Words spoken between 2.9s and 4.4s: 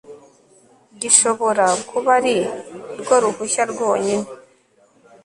rwo ruhushya rwonyine